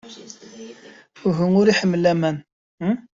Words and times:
Uhu. 1.27 1.45
Ur 1.59 1.67
iḥemmel 1.67 2.03
aman! 2.11 2.37